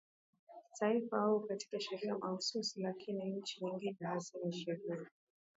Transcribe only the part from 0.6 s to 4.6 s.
taifa au katika sheria mahsusi lakini nchi nyingine hazina